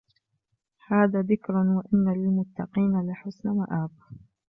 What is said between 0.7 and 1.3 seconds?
هذا